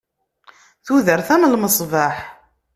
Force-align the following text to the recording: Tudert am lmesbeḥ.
Tudert 0.85 1.29
am 1.35 1.43
lmesbeḥ. 1.53 2.15